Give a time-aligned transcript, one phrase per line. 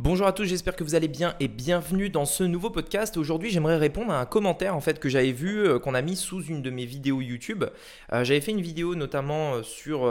[0.00, 3.16] Bonjour à tous, j'espère que vous allez bien et bienvenue dans ce nouveau podcast.
[3.16, 6.14] Aujourd'hui, j'aimerais répondre à un commentaire en fait que j'avais vu euh, qu'on a mis
[6.14, 7.64] sous une de mes vidéos YouTube.
[8.12, 10.08] Euh, j'avais fait une vidéo notamment euh, sur,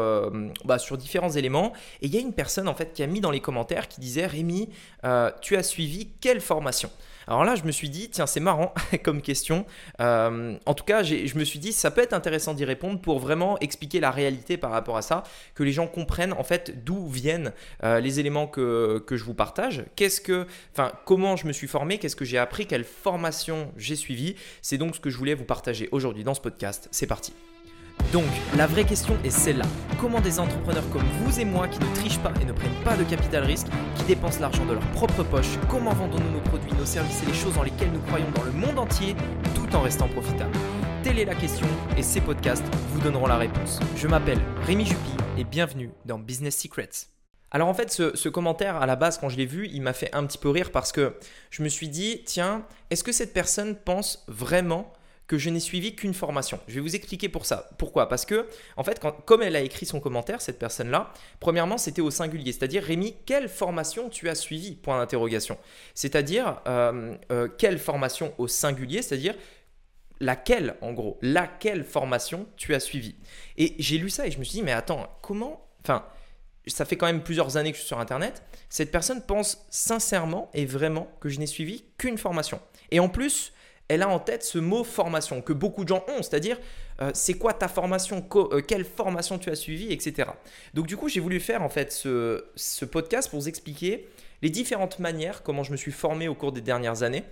[0.66, 1.72] bah, sur différents éléments
[2.02, 4.02] et il y a une personne en fait qui a mis dans les commentaires qui
[4.02, 4.68] disait Rémi,
[5.42, 6.90] tu as suivi quelle formation?
[7.28, 8.74] Alors là, je me suis dit, tiens, c'est marrant
[9.04, 9.66] comme question.
[10.00, 13.20] Euh, en tout cas, je me suis dit, ça peut être intéressant d'y répondre pour
[13.20, 15.24] vraiment expliquer la réalité par rapport à ça,
[15.54, 17.52] que les gens comprennent en fait d'où viennent
[17.84, 19.84] euh, les éléments que, je vous partage.
[19.96, 20.48] Qu'est-ce que,
[21.06, 24.36] comment je me suis formé, qu'est-ce que j'ai appris, quelle formation j'ai suivi.
[24.62, 26.88] C'est donc ce que je voulais vous partager aujourd'hui dans ce podcast.
[26.92, 27.34] C'est parti.
[28.14, 28.26] Donc,
[28.56, 29.66] la vraie question est celle-là.
[30.00, 32.96] Comment des entrepreneurs comme vous et moi qui ne trichent pas et ne prennent pas
[32.96, 36.86] de capital risque, qui dépensent l'argent de leur propre poche, comment vendons-nous nos produits, nos
[36.86, 39.14] services et les choses dans lesquelles nous croyons dans le monde entier
[39.54, 40.58] tout en restant profitables?
[41.04, 43.80] Telle est la question et ces podcasts vous donneront la réponse.
[43.98, 47.08] Je m'appelle Rémi Juppy et bienvenue dans Business Secrets.
[47.52, 50.14] Alors en fait, ce, commentaire, à la base, quand je l'ai vu, il m'a fait
[50.14, 51.16] un petit peu rire parce que
[51.50, 54.94] je me suis dit, tiens, est-ce que cette personne pense vraiment
[55.28, 56.60] que je n'ai suivi qu'une formation.
[56.68, 57.70] Je vais vous expliquer pour ça.
[57.78, 58.08] Pourquoi?
[58.08, 58.48] Parce que,
[58.78, 62.54] en fait, comme elle a écrit son commentaire, cette personne-là, premièrement, c'était au singulier.
[62.54, 65.58] C'est-à-dire, Rémi, quelle formation tu as suivi Point d'interrogation.
[65.94, 69.02] C'est-à-dire, euh, euh, quelle formation au singulier?
[69.02, 69.36] C'est-à-dire,
[70.20, 73.16] laquelle, en gros, laquelle formation tu as suivi
[73.58, 76.06] Et j'ai lu ça et je me suis dit, mais attends, comment Enfin,
[76.66, 78.44] ça fait quand même plusieurs années que je suis sur Internet.
[78.70, 82.60] Cette personne pense sincèrement et vraiment que je n'ai suivi qu'une formation.
[82.92, 83.54] Et en plus,
[83.88, 86.60] elle a en tête ce mot formation que beaucoup de gens ont, c'est-à-dire
[87.02, 90.30] euh, c'est quoi ta formation, euh, quelle formation tu as suivi, etc.
[90.74, 94.08] Donc du coup, j'ai voulu faire en fait ce, ce podcast pour vous expliquer
[94.42, 97.24] les différentes manières comment je me suis formé au cours des dernières années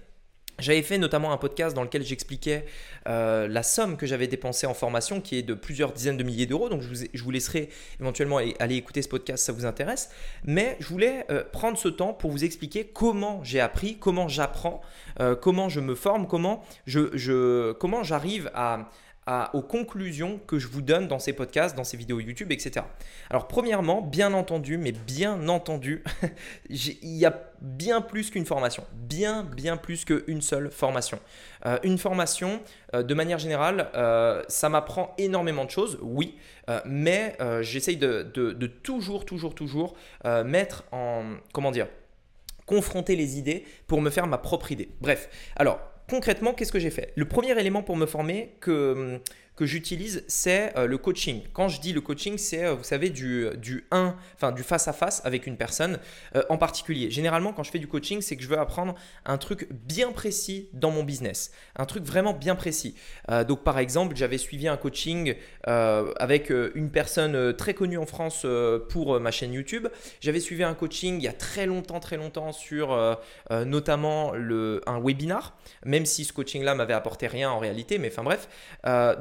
[0.60, 2.66] j'avais fait notamment un podcast dans lequel j'expliquais
[3.08, 6.46] euh, la somme que j'avais dépensée en formation, qui est de plusieurs dizaines de milliers
[6.46, 6.70] d'euros.
[6.70, 10.10] Donc je vous, laisserai éventuellement aller, écouter ce podcast si ça vous intéresse.
[10.44, 14.82] Mais je voulais euh, prendre ce temps pour vous expliquer comment j'ai appris, comment j'apprends,
[15.20, 18.90] euh, comment je me forme, comment je comment j'arrive à,
[19.54, 22.86] aux conclusions que je vous donne dans ces podcasts, dans ces vidéos YouTube, etc.
[23.30, 26.04] Alors premièrement, bien entendu, mais bien entendu,
[26.70, 31.20] il y a bien plus qu'une formation, bien, bien plus qu'une seule formation.
[31.66, 32.62] Euh, une formation,
[32.94, 36.38] euh, de manière générale, euh, ça m'apprend énormément de choses, oui,
[36.84, 39.96] mais j'essaye de, de, toujours, toujours, toujours
[40.44, 41.88] mettre en, comment dire,
[42.66, 44.90] confronter les idées pour me faire ma propre idée.
[45.00, 45.80] Bref, alors
[46.10, 47.14] concrètement, qu'est-ce que j'ai fait?
[47.16, 49.20] Le premier élément pour me former que
[49.56, 51.44] que j'utilise, c'est euh, le coaching.
[51.54, 54.88] Quand je dis le coaching, c'est, euh, vous savez, du, du 1, enfin du face
[54.88, 56.00] à face avec une personne
[56.36, 57.10] euh, en particulier.
[57.10, 58.96] Généralement, quand je fais du coaching, c'est que je veux apprendre
[59.26, 62.96] un truc bien précis dans mon business, un truc vraiment bien précis.
[63.48, 68.46] donc, par exemple, j'avais suivi un coaching avec une personne très connue en France
[68.90, 69.88] pour ma chaîne YouTube.
[70.22, 72.98] J'avais suivi un coaching il y a très longtemps, très longtemps sur
[73.52, 78.24] notamment le, un webinar, même si ce coaching-là m'avait apporté rien en réalité, mais enfin
[78.24, 78.48] bref.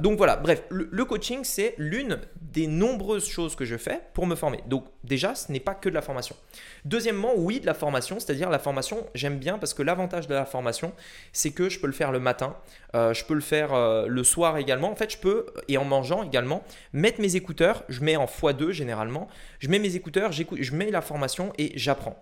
[0.00, 4.34] donc voilà, bref, le, coaching, c'est l'une des nombreuses choses que je fais pour me
[4.34, 4.60] former.
[4.66, 6.36] Donc déjà, ce n'est pas que de la formation.
[6.84, 10.44] Deuxièmement, oui, de la formation, c'est-à-dire la formation, j'aime bien parce que l'avantage de la
[10.44, 10.92] formation,
[11.32, 12.56] c'est que je peux le faire le matin,
[12.94, 14.90] euh, je peux le faire euh, le soir également.
[14.90, 18.70] En fait, je peux, et en mangeant également, mettre mes écouteurs, je mets en x2
[18.70, 22.18] généralement, je mets mes écouteurs, je mets la formation et j'apprends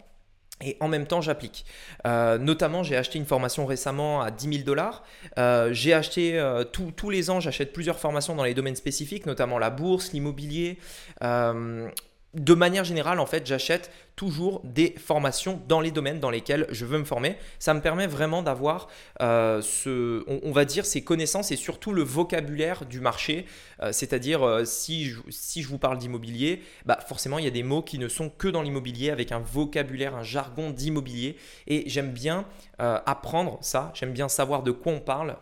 [0.62, 1.64] et en même temps j'applique.
[2.06, 5.04] Euh, notamment j'ai acheté une formation récemment à 10 000 dollars.
[5.38, 9.58] Euh, j'ai acheté euh, tous les ans j'achète plusieurs formations dans les domaines spécifiques, notamment
[9.58, 10.78] la bourse, l'immobilier.
[11.20, 13.90] de manière générale en fait j'achète
[14.22, 17.34] toujours des formations dans les domaines dans lesquels je veux me former.
[17.58, 18.86] Ça me permet vraiment d'avoir
[19.20, 23.46] euh, ce, on, va dire, ces connaissances et surtout le vocabulaire du marché.
[23.82, 27.50] Euh, c'est-à-dire, euh, si, je, si je vous parle d'immobilier, bah forcément, il y a
[27.50, 31.34] des mots qui ne sont que dans l'immobilier avec un vocabulaire, un jargon d'immobilier.
[31.66, 32.46] Et j'aime bien
[32.78, 33.92] apprendre ça.
[33.94, 35.36] J'aime bien savoir de quoi on parle.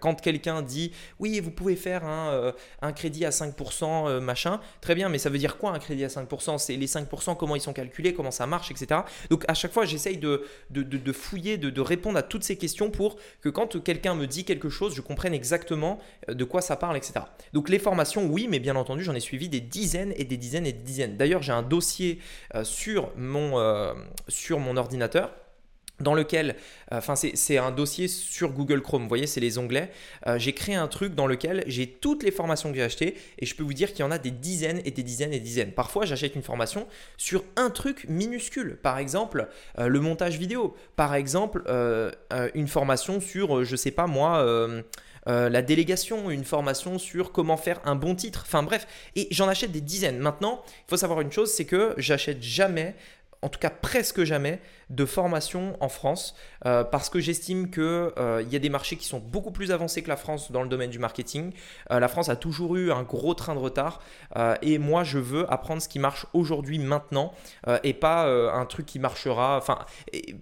[0.00, 5.10] quand quelqu'un dit, oui, vous pouvez faire un, un crédit à 5%, machin, très bien,
[5.10, 7.74] mais ça veut dire quoi un crédit à 5% C'est les 5%, comment ils sont
[7.74, 9.00] calculés ça marche, etc.
[9.30, 10.42] Donc à chaque fois, j'essaye de,
[11.12, 14.94] fouiller, de, répondre à toutes ces questions pour que quand quelqu'un me dit quelque chose,
[14.94, 17.20] je comprenne exactement euh, de quoi ça parle, etc.
[17.52, 20.66] Donc les formations, oui, mais bien entendu, j'en ai suivi des dizaines et des dizaines
[20.66, 21.16] et des dizaines.
[21.16, 22.20] D'ailleurs, j'ai un dossier
[22.54, 23.94] euh, sur, mon, euh,
[24.28, 25.32] sur mon ordinateur
[26.00, 26.56] dans lequel,
[26.92, 29.90] euh, enfin c'est un dossier sur Google Chrome, vous voyez, c'est les onglets.
[30.26, 33.46] Euh, j'ai créé un truc dans lequel j'ai toutes les formations que j'ai achetées et
[33.46, 35.44] je peux vous dire qu'il y en a des dizaines et des dizaines et des
[35.44, 35.72] dizaines.
[35.72, 39.48] Parfois, j'achète une formation sur un truc minuscule, par exemple
[39.78, 41.64] euh, le montage vidéo, par exemple
[42.54, 44.44] une formation sur, je sais pas moi.
[45.26, 48.44] la délégation, une formation sur comment faire un bon titre.
[48.46, 50.18] Enfin bref, et j'en achète des dizaines.
[50.18, 52.94] Maintenant, il faut savoir une chose, c'est que j'achète jamais
[53.46, 54.60] en tout cas presque jamais,
[54.90, 59.06] de formation en France euh, parce que j'estime qu'il euh, y a des marchés qui
[59.06, 61.52] sont beaucoup plus avancés que la France dans le domaine du marketing.
[61.90, 64.00] Euh, la France a toujours eu un gros train de retard
[64.62, 67.32] et moi je veux apprendre ce qui marche aujourd'hui, maintenant
[67.84, 69.78] et pas un truc qui marchera, enfin,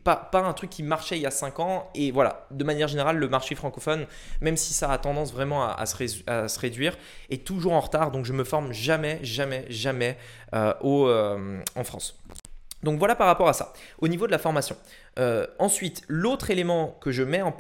[0.03, 1.91] pas, un truc qui marchait il y a 5 ans.
[1.95, 4.07] Et voilà, de manière générale, le marché francophone,
[4.41, 5.97] même si ça a tendance vraiment à, se,
[6.27, 6.97] à se, réduire,
[7.31, 8.11] est toujours en retard.
[8.11, 10.17] Donc je me forme jamais, jamais, jamais
[10.81, 12.19] au, en France.
[12.85, 14.77] Donc voilà par rapport à ça, au niveau de la formation.
[15.19, 17.55] Euh, ensuite, l'autre élément que je mets en,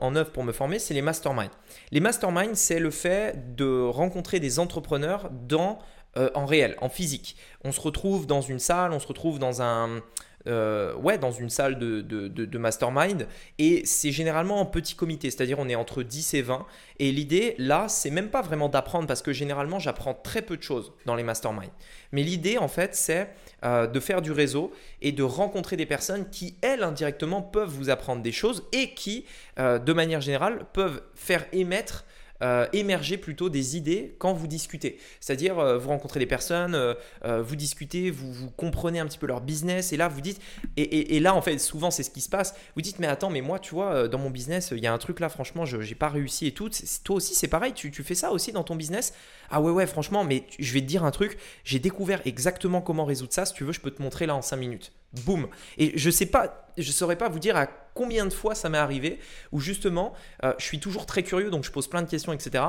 [0.00, 1.50] en, œuvre pour me former, c'est les masterminds.
[1.92, 5.78] Les masterminds, c'est le fait de rencontrer des entrepreneurs dans,
[6.16, 7.36] euh, en réel, en physique.
[7.62, 10.02] On se retrouve dans une salle, on se retrouve dans un,
[10.46, 13.26] euh, ouais, dans une salle de, mastermind.
[13.58, 16.66] Et c'est généralement en petit comité, c'est-à-dire on est entre 10 et 20.
[16.98, 20.62] Et l'idée, là, c'est même pas vraiment d'apprendre, parce que généralement, j'apprends très peu de
[20.62, 21.70] choses dans les masterminds.
[22.12, 23.28] Mais l'idée, en fait, c'est
[23.64, 24.72] euh, de faire du réseau
[25.02, 29.26] et de rencontrer des personnes qui, elles, indirectement, peuvent vous apprendre des choses et qui,
[29.58, 32.04] euh, de manière générale, peuvent faire émettre
[32.42, 34.98] euh, émerger plutôt des idées quand vous discutez.
[35.20, 39.26] C'est-à-dire, euh, vous rencontrez des personnes, euh, vous discutez, vous, vous, comprenez un petit peu
[39.26, 40.40] leur business, et là, vous dites,
[40.76, 43.40] et, là, en fait, souvent, c'est ce qui se passe, vous dites, mais attends, mais
[43.40, 45.94] moi, tu vois, dans mon business, il y a un truc là, franchement, je n'ai
[45.94, 46.70] pas réussi et tout.
[47.04, 49.12] Toi aussi, c'est pareil, tu, tu, fais ça aussi dans ton business?
[49.50, 53.04] Ah ouais, ouais, franchement, mais je vais te dire un truc, j'ai découvert exactement comment
[53.04, 54.92] résoudre ça, si tu veux, je peux te montrer là en 5 minutes.
[55.24, 55.48] Boum.
[55.76, 58.78] Et je sais pas, je saurais pas vous dire à combien de fois ça m'est
[58.78, 59.18] arrivé
[59.52, 60.12] où justement,
[60.44, 62.64] euh, je suis toujours très curieux, donc je pose plein de questions, etc.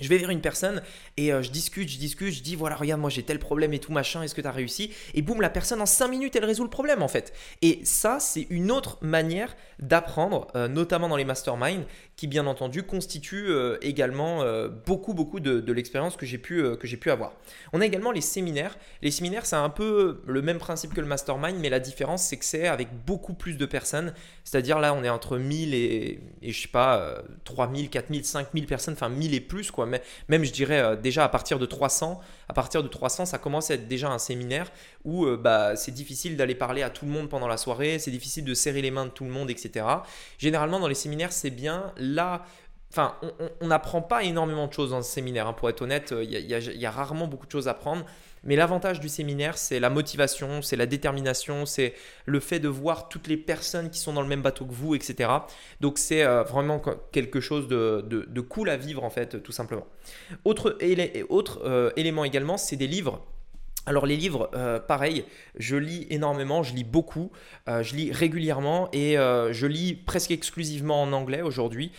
[0.00, 0.82] Je vais vers une personne
[1.16, 3.78] et euh, je discute, je discute, je dis voilà, regarde, moi j'ai tel problème et
[3.78, 4.92] tout machin, est-ce que tu as réussi?
[5.14, 7.32] Et boum, la personne en 5 minutes, elle résout le problème en fait.
[7.62, 11.84] Et ça, c'est une autre manière d'apprendre, euh, notamment dans les masterminds,
[12.16, 14.44] qui bien entendu constitue euh, également
[14.86, 16.64] beaucoup, beaucoup de, l'expérience que j'ai pu,
[17.00, 17.32] pu avoir.
[17.72, 18.76] On a également les séminaires.
[19.02, 22.36] Les séminaires, c'est un peu le même principe que le mastermind, mais la différence, c'est
[22.36, 24.12] que c'est avec beaucoup plus de personnes.
[24.44, 28.94] C'est-à-dire là, on est entre 1000 et, et je sais pas, 3000, 4000, 5000 personnes,
[28.94, 29.86] enfin 1000 et plus quoi
[30.28, 33.70] même je dirais euh, déjà à partir de 300, à partir de 300, ça commence
[33.70, 34.70] à être déjà un séminaire
[35.04, 38.10] où euh, bah, c'est difficile d'aller parler à tout le monde pendant la soirée, c'est
[38.10, 39.86] difficile de serrer les mains de tout le monde, etc.
[40.38, 42.44] Généralement dans les séminaires, c'est bien là.
[42.90, 43.16] Enfin,
[43.60, 46.54] on n'apprend pas énormément de choses dans ce séminaire, hein, pour être honnête, il y,
[46.54, 48.06] y, a rarement beaucoup de choses à apprendre.
[48.44, 51.94] Mais l'avantage du séminaire, c'est la motivation, c'est la détermination, c'est
[52.24, 54.94] le fait de voir toutes les personnes qui sont dans le même bateau que vous,
[54.94, 55.30] etc.
[55.80, 56.80] Donc c'est euh, vraiment
[57.12, 59.86] quelque chose de, cool à vivre, en fait, tout simplement.
[60.44, 60.78] Autre,
[61.28, 63.22] autre euh, élément également, c'est des livres
[63.88, 65.24] alors les livres, euh, pareil,
[65.58, 67.30] je lis énormément, je lis beaucoup,
[67.68, 71.90] euh, je lis régulièrement et euh, je lis presque exclusivement en anglais aujourd'hui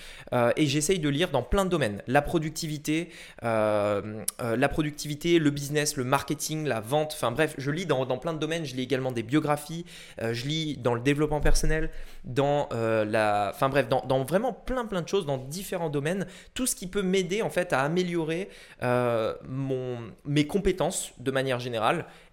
[0.56, 2.04] et j'essaye de lire dans plein de domaines.
[2.06, 3.10] La productivité,
[3.42, 8.76] le business, le marketing, la vente, enfin bref, je lis dans, plein de domaines, je
[8.76, 9.86] lis également des biographies,
[10.22, 11.90] je lis dans le développement personnel,
[12.26, 13.52] dans la...
[13.56, 17.42] Enfin bref, dans, vraiment plein de choses, dans différents domaines, tout ce qui peut m'aider
[17.42, 18.50] en fait à améliorer
[18.84, 21.79] mes compétences de manière générale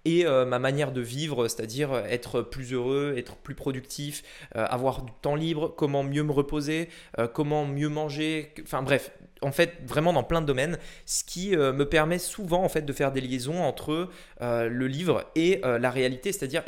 [0.07, 4.23] et euh, ma manière de vivre, c'est-à-dire être plus heureux, être plus productif,
[4.55, 6.89] euh, avoir du temps libre, comment mieux me reposer,
[7.19, 9.11] euh, comment mieux manger, enfin bref,
[9.43, 12.93] en fait vraiment dans plein de domaines, ce qui me permet souvent en fait de
[12.93, 14.09] faire des liaisons entre
[14.41, 16.63] le livre et la réalité, c'est-à-dire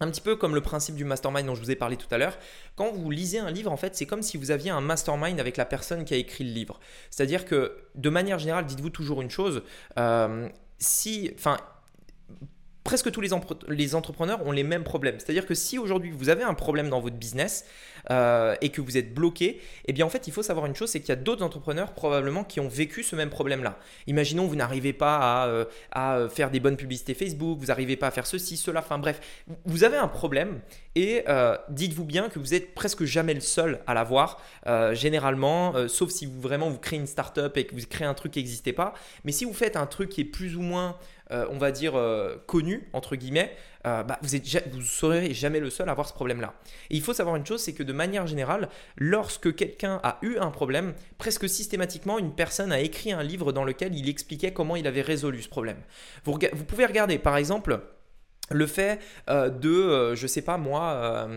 [0.00, 2.18] un petit peu comme le principe du mastermind dont je vous ai parlé tout à
[2.18, 2.36] l'heure.
[2.76, 5.56] Quand vous lisez un livre, en fait, c'est comme si vous aviez un mastermind avec
[5.56, 6.80] la personne qui a écrit le livre.
[7.10, 9.62] C'est-à-dire que, de manière générale, dites-vous toujours une chose
[10.84, 11.56] si, enfin,
[12.84, 13.32] presque tous les,
[13.94, 15.18] entrepreneurs ont les mêmes problèmes.
[15.18, 17.64] C'est-à-dire que si aujourd'hui vous avez un problème dans votre business
[18.10, 20.90] euh, et que vous êtes bloqué, eh bien en fait il faut savoir une chose,
[20.90, 23.78] c'est qu'il y a d'autres entrepreneurs probablement qui ont vécu ce même problème-là.
[24.06, 28.08] Imaginons vous n'arrivez pas à, euh, à, faire des bonnes publicités Facebook, vous n'arrivez pas
[28.08, 29.18] à faire ceci, cela, enfin bref,
[29.64, 30.60] vous avez un problème
[30.94, 34.42] et euh, dites-vous bien que vous êtes presque jamais le seul à l'avoir,
[34.92, 38.32] généralement, sauf si vous vraiment vous créez une startup et que vous créez un truc
[38.32, 38.92] qui n'existait pas.
[39.24, 40.96] Mais si vous faites un truc qui est plus ou moins
[41.34, 45.68] euh, on va dire, euh, connu, entre guillemets, euh, bah, vous ne serez jamais le
[45.68, 46.54] seul à avoir ce problème-là.
[46.90, 50.36] Et il faut savoir une chose, c'est que de manière générale, lorsque quelqu'un a eu
[50.38, 54.76] un problème, presque systématiquement, une personne a écrit un livre dans lequel il expliquait comment
[54.76, 55.78] il avait résolu ce problème.
[56.24, 57.80] Vous, vous pouvez regarder, par exemple,
[58.50, 61.28] le fait de, je ne sais pas moi,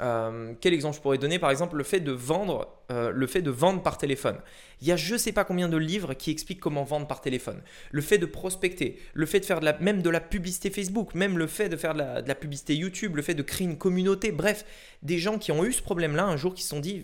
[0.00, 1.38] euh, quel exemple je pourrais donner?
[1.38, 4.36] Par exemple, le fait de vendre, euh, le fait de vendre par téléphone.
[4.80, 7.20] Il y a je ne sais pas combien de livres qui expliquent comment vendre par
[7.20, 7.60] téléphone.
[7.90, 11.14] Le fait de prospecter, le fait de faire de la, même de la publicité Facebook,
[11.14, 14.30] même le fait de faire de la, publicité YouTube, le fait de créer une communauté.
[14.30, 14.64] Bref,
[15.02, 17.02] des gens qui ont eu ce problème-là un jour qui se sont dit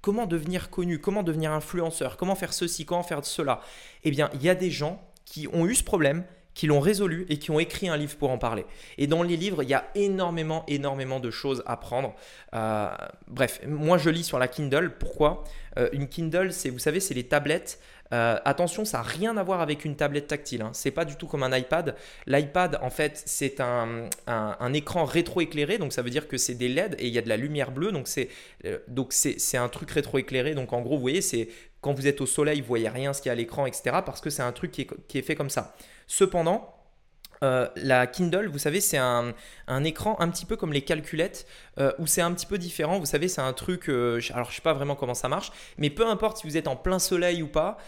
[0.00, 3.60] comment devenir connu, comment devenir influenceur, comment faire ceci, comment faire cela?
[4.04, 6.24] Eh bien, il y a des gens qui ont eu ce problème
[6.60, 8.66] qui l'ont résolu et qui ont écrit un livre pour en parler.
[8.98, 12.14] Et dans les livres, il y a énormément, énormément de choses à prendre.
[12.54, 12.90] Euh,
[13.28, 14.92] bref, moi je lis sur la Kindle.
[14.98, 15.42] Pourquoi?
[15.78, 17.80] Euh, Une Kindle, c'est, vous savez, c'est les tablettes
[18.12, 20.62] euh, attention, ça n'a rien à voir avec une tablette tactile.
[20.62, 20.70] Hein.
[20.74, 21.94] C'est pas du tout comme un iPad.
[22.26, 24.10] L'iPad, en fait, c'est un,
[24.74, 27.28] écran rétroéclairé, donc ça veut dire que c'est des LED et il y a de
[27.28, 28.28] la lumière bleue, donc c'est
[29.10, 30.56] c'est un truc rétroéclairé.
[30.56, 31.48] Donc en gros, vous voyez, c'est
[31.80, 33.98] quand vous êtes au soleil, vous voyez rien ce qu'il y a à l'écran, etc.
[34.04, 35.74] Parce que c'est un truc qui est, qui est fait comme ça.
[36.10, 36.74] Cependant,
[37.44, 39.32] euh, la Kindle, vous savez, c'est un,
[39.84, 41.46] écran un petit peu comme les calculettes,
[41.80, 42.98] euh, où c'est un petit peu différent.
[42.98, 45.90] Vous savez, c'est un truc, euh, alors je sais pas vraiment comment ça marche, mais
[45.90, 47.78] peu importe si vous êtes en plein soleil ou pas,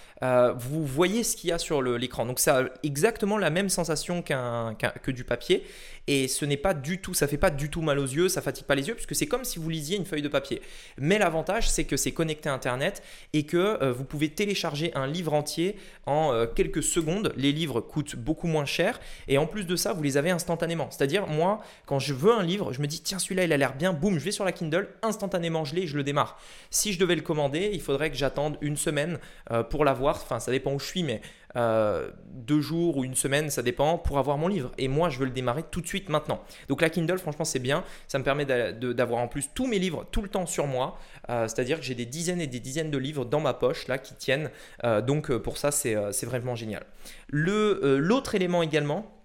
[0.57, 2.27] vous voyez ce qu'il y a sur l'écran.
[2.27, 5.65] Donc ça exactement la même sensation que du papier
[6.09, 8.43] et ce n'est pas du tout, ça fait pas du tout mal aux yeux, ça
[8.43, 10.61] fatigue pas les yeux, puisque c'est comme si vous lisiez une feuille de papier.
[10.99, 15.07] Mais l'avantage, c'est que c'est connecté à Internet et que euh, vous pouvez télécharger un
[15.07, 17.33] livre entier en euh, quelques secondes.
[17.37, 20.89] Les livres coûtent beaucoup moins cher et en plus de ça, vous les avez instantanément.
[20.91, 23.75] C'est-à-dire, moi, quand je veux un livre, je me dis, tiens, celui-là, il a l'air
[23.75, 26.39] bien, boum, je vais sur la Kindle, instantanément, je l'ai, je le démarre.
[26.71, 29.19] Si je devais le commander, il faudrait que j'attende une semaine
[29.51, 30.17] euh, pour l'avoir.
[30.17, 31.21] Enfin, ça dépend où je suis, mais
[31.57, 34.71] euh, deux jours ou une semaine, ça dépend, pour avoir mon livre.
[34.79, 36.41] Et moi, je veux le démarrer tout de suite maintenant.
[36.69, 37.85] Donc la Kindle, franchement, c'est bien.
[38.07, 40.99] Ça me permet d'avoir en plus tous mes livres tout le temps sur moi.
[41.29, 43.99] Euh, c'est-à-dire que j'ai des dizaines et des dizaines de livres dans ma poche là
[43.99, 44.51] qui tiennent.
[45.07, 46.85] Donc pour ça, c'est vraiment génial.
[47.29, 49.19] L'autre élément également,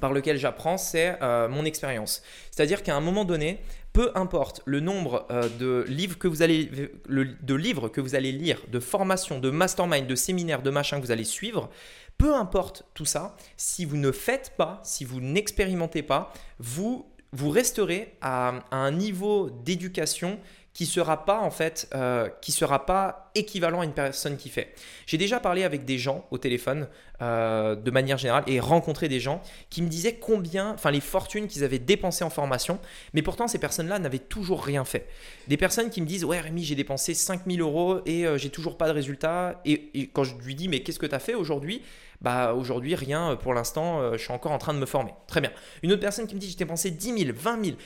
[0.00, 2.22] par lequel j'apprends, c'est mon expérience.
[2.50, 3.60] C'est-à-dire qu'à un moment donné,
[3.94, 10.06] peu importe le nombre euh, de, livres que vous allez, lire, de formations, de mastermind,
[10.06, 11.70] de séminaires, de machins que vous allez suivre,
[12.18, 18.16] peu importe tout ça, si vous ne faites pas, si vous n'expérimentez pas, vous resterez
[18.20, 20.40] à un niveau d'éducation
[20.74, 24.74] qui sera pas en fait, euh, qui sera pas équivalent à une personne qui fait.
[25.06, 26.88] J'ai déjà parlé avec des gens au téléphone
[27.22, 29.40] euh, de manière générale et rencontré des gens
[29.70, 32.80] qui me disaient combien, enfin les fortunes qu'ils avaient dépensées en formation,
[33.12, 35.08] mais pourtant ces personnes-là n'avaient toujours rien fait.
[35.46, 38.76] Des personnes qui me disent ouais Rémi j'ai dépensé 5000 euros et euh, j'ai toujours
[38.76, 41.34] pas de résultat et, et, quand je lui dis mais qu'est-ce que tu as fait
[41.34, 41.82] aujourd'hui?
[42.20, 45.12] Bah aujourd'hui rien pour l'instant, je suis encore en train de me former.
[45.26, 45.50] Très bien.
[45.82, 47.76] Une autre personne qui me dit j'ai dépensé 10 000, 20 000.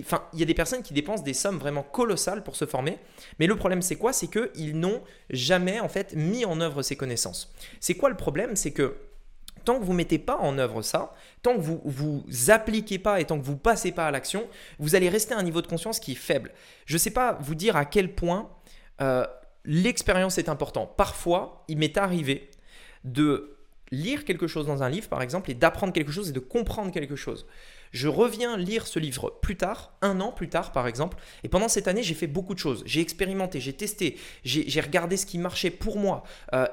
[0.00, 2.98] Enfin, il y a des personnes qui dépensent des sommes vraiment colossales pour se former.
[3.38, 4.12] Mais le problème c'est quoi?
[4.12, 7.52] C'est qu'ils n'ont jamais en fait mis en œuvre ces connaissances.
[7.80, 8.56] C'est quoi le problème?
[8.56, 8.96] C'est que
[9.64, 13.20] tant que vous ne mettez pas en œuvre ça, tant que vous vous appliquez pas
[13.20, 14.46] et tant que vous passez pas à l'action,
[14.78, 16.52] vous allez rester à un niveau de conscience qui est faible.
[16.86, 18.50] Je ne sais pas vous dire à quel point
[19.00, 19.26] euh,
[19.64, 20.96] l'expérience est importante.
[20.96, 22.50] Parfois, il m'est arrivé
[23.04, 23.53] de
[23.94, 26.90] lire quelque chose dans un livre, par exemple, et d'apprendre quelque chose et de comprendre
[26.90, 27.46] quelque chose.
[27.94, 31.68] Je reviens lire ce livre plus tard, un an plus tard par exemple, et pendant
[31.68, 32.82] cette année j'ai fait beaucoup de choses.
[32.86, 36.24] J'ai expérimenté, j'ai testé, j'ai regardé ce qui marchait pour moi,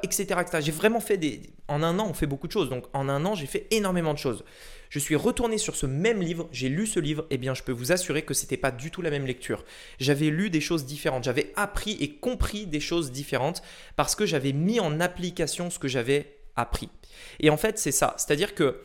[0.01, 0.25] etc.
[0.31, 0.59] Euh, etc.
[0.61, 1.43] J'ai vraiment fait des...
[1.67, 4.13] En un an on fait beaucoup de choses, donc en un an j'ai fait énormément
[4.13, 4.43] de choses.
[4.89, 7.61] Je suis retourné sur ce même livre, j'ai lu ce livre, et eh bien je
[7.61, 9.63] peux vous assurer que ce n'était pas du tout la même lecture.
[9.99, 13.61] J'avais lu des choses différentes, j'avais appris et compris des choses différentes
[13.95, 16.89] parce que j'avais mis en application ce que j'avais appris.
[17.39, 18.15] Et en fait, c'est ça.
[18.17, 18.83] C'est-à-dire que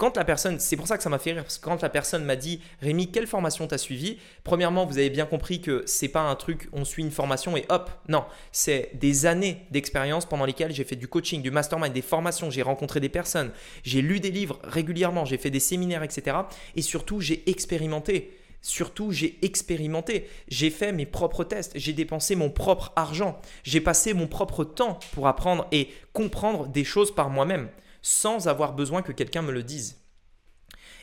[0.00, 1.90] quand la personne, c'est pour ça que ça m'a fait rire, parce que quand la
[1.90, 4.18] personne m'a dit Rémi, quelle formation t'as suivi?
[4.44, 7.66] Premièrement, vous avez bien compris que c'est pas un truc, on suit une formation et
[7.68, 12.00] hop, non, c'est des années d'expérience pendant lesquelles j'ai fait du coaching, du mastermind, des
[12.00, 13.50] formations, j'ai rencontré des personnes,
[13.82, 16.34] j'ai lu des livres régulièrement, j'ai fait des séminaires, etc.
[16.76, 18.39] Et surtout, j'ai expérimenté.
[18.62, 24.12] Surtout, j'ai expérimenté, j'ai fait mes propres tests, j'ai dépensé mon propre argent, j'ai passé
[24.12, 27.70] mon propre temps pour apprendre et comprendre des choses par moi-même,
[28.02, 29.98] sans avoir besoin que quelqu'un me le dise.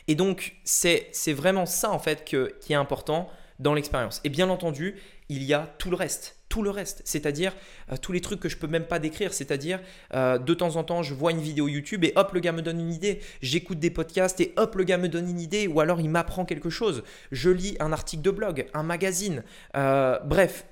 [0.06, 4.20] Et donc, c'est vraiment ça en fait qui est important dans l'expérience.
[4.24, 4.94] Et bien entendu,
[5.28, 7.54] il y a tout le reste tout le reste, c'est-à-dire
[7.92, 9.80] euh, tous les trucs que je peux même pas décrire, c'est-à-dire
[10.14, 12.62] euh, de temps en temps je vois une vidéo YouTube et hop le gars me
[12.62, 15.66] donne une idée, j'écoute des podcasts et hop le gars me donne une idée.
[15.68, 19.44] Ou alors il m'apprend quelque chose, je lis un article de blog, un magazine,
[19.76, 20.66] euh, bref,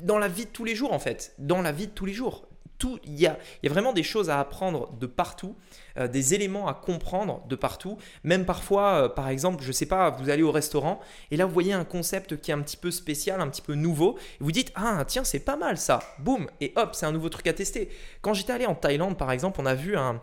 [0.00, 2.12] dans la vie de tous les jours en fait, dans la vie de tous les
[2.12, 2.49] jours,
[3.04, 5.56] il y a, vraiment des choses à apprendre de partout,
[5.98, 7.98] euh, des éléments à comprendre de partout.
[8.24, 11.46] Même parfois, euh, par exemple, je ne sais pas, vous allez au restaurant et là
[11.46, 14.18] vous voyez un concept qui est un petit peu spécial, un petit peu nouveau.
[14.18, 17.28] Et vous dites ah tiens c'est pas mal ça, boum et hop c'est un nouveau
[17.28, 17.88] truc à tester.
[18.22, 20.20] Quand j'étais allé en Thaïlande par exemple, on a vu un,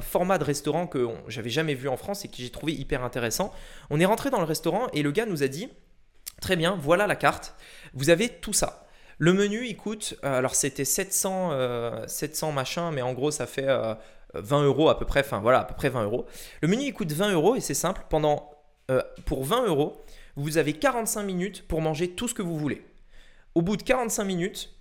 [0.00, 3.52] format de restaurant que j'avais jamais vu en France et que j'ai trouvé hyper intéressant.
[3.90, 5.68] On est rentré dans le restaurant et le gars nous a dit
[6.40, 7.54] très bien voilà la carte,
[7.94, 8.87] vous avez tout ça.
[9.18, 13.46] Le menu, il coûte, euh, alors c'était 700, 700 euh, machin, mais en gros, ça
[13.46, 13.98] fait 20
[14.62, 16.26] euh, euros à peu près, enfin voilà, à peu près 20 euros.
[16.62, 18.52] Le menu, il coûte 20 euros et c'est simple, pendant,
[19.26, 20.00] pour 20 euros,
[20.36, 22.86] vous avez 45 minutes pour manger tout ce que vous voulez.
[23.56, 24.72] Au bout de 45 minutes,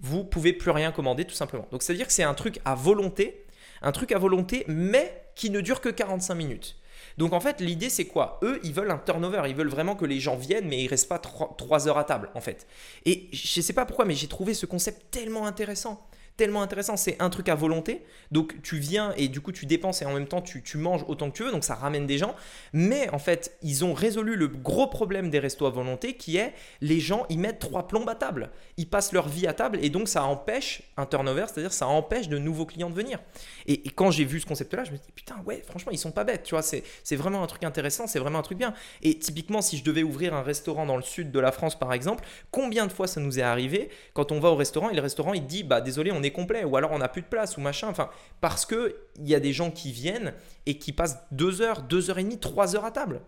[0.00, 1.66] vous pouvez plus rien commander tout simplement.
[1.72, 3.46] Donc c'est-à-dire que c'est un truc à volonté,
[3.80, 6.76] un truc à volonté, mais qui ne dure que 45 minutes.
[7.18, 8.38] Donc en fait, l'idée c'est quoi?
[8.42, 11.08] Eux, ils veulent un turnover, ils veulent vraiment que les gens viennent, mais ils restent
[11.08, 12.66] pas 3 heures à table en fait.
[13.04, 16.07] Et je sais pas pourquoi, mais j'ai trouvé ce concept tellement intéressant
[16.38, 16.96] tellement intéressant.
[16.96, 18.06] C'est un truc à volonté.
[18.30, 21.30] Donc tu viens et du coup tu dépenses et en même temps tu, manges autant
[21.30, 21.50] que tu veux.
[21.50, 22.34] Donc ça ramène des gens.
[22.72, 26.54] Mais en fait, ils ont résolu le gros problème des restos à volonté qui est
[26.80, 28.50] les gens, ils mettent trois plombes à table.
[28.78, 32.28] Ils passent leur vie à table et donc ça empêche un turnover, c'est-à-dire ça empêche
[32.28, 33.18] de nouveaux clients de venir.
[33.66, 36.22] Et, quand j'ai vu ce concept-là, je me dis putain, ouais, franchement, ils sont pas
[36.22, 36.44] bêtes.
[36.44, 38.74] Tu vois, c'est vraiment un truc intéressant, c'est vraiment un truc bien.
[39.02, 41.92] Et typiquement, si je devais ouvrir un restaurant dans le sud de la France par
[41.92, 45.02] exemple, combien de fois ça nous est arrivé quand on va au restaurant et le
[45.02, 47.56] restaurant il dit bah désolé, on est complet, ou alors on n'a plus de place,
[47.56, 47.88] ou machin.
[47.88, 50.34] Enfin, parce qu'il y a des gens qui viennent
[50.66, 53.20] et qui passent deux heures, deux heures et demie, trois heures à table.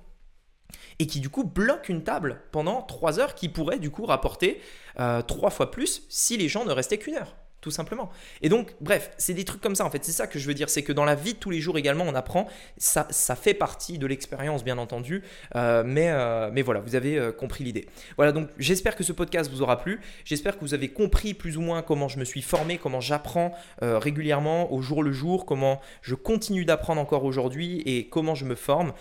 [0.98, 4.60] Et qui du coup bloquent une table pendant trois heures qui pourrait du coup rapporter
[5.00, 8.10] euh, trois fois plus si les gens ne restaient qu'une heure tout simplement.
[8.42, 10.04] Et donc, bref, c'est des trucs comme ça en fait.
[10.04, 11.76] C'est ça que je veux dire, c'est que dans la vie de tous les jours
[11.78, 12.48] également, on apprend.
[12.78, 15.22] Ça, ça fait partie de l'expérience, bien entendu.
[15.56, 17.86] Euh, mais, euh, mais voilà, vous avez euh, compris l'idée.
[18.16, 20.00] Voilà, donc j'espère que ce podcast vous aura plu.
[20.24, 23.52] J'espère que vous avez compris plus ou moins comment je me suis formé, comment j'apprends
[23.80, 28.54] régulièrement au jour le jour, comment je continue d'apprendre encore aujourd'hui et comment je me
[28.54, 28.92] forme.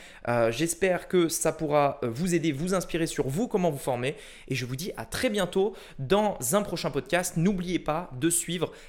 [0.49, 4.15] j'espère que ça pourra vous aider, vous inspirer sur vous, comment vous former.
[4.47, 7.37] Et je vous dis à très bientôt dans un prochain podcast.
[7.37, 8.29] N'oubliez pas de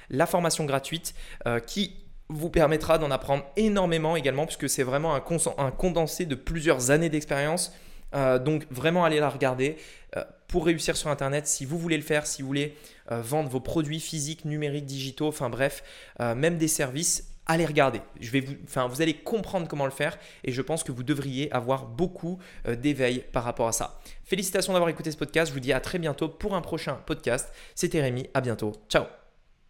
[0.09, 1.13] la formation gratuite
[1.47, 1.95] euh, qui
[2.29, 5.23] vous permettra d'en apprendre énormément également, puisque c'est vraiment un,
[5.57, 7.73] un, condensé de plusieurs années d'expérience.
[8.13, 9.77] Euh, donc vraiment allez la regarder
[10.17, 11.47] euh, pour réussir sur Internet.
[11.47, 12.75] Si vous voulez le faire, si vous voulez
[13.09, 15.83] vendre vos produits physiques, numériques, digitaux, enfin bref,
[16.19, 17.99] même des services, allez regarder.
[18.21, 21.03] Je vais vous, enfin, vous allez comprendre comment le faire et je pense que vous
[21.03, 23.99] devriez avoir beaucoup d'éveil par rapport à ça.
[24.23, 25.49] Félicitations d'avoir écouté ce podcast.
[25.49, 27.51] Je vous dis à très bientôt pour un prochain podcast.
[27.75, 28.29] C'était Rémi.
[28.33, 28.71] À bientôt.
[28.87, 29.20] Ciao.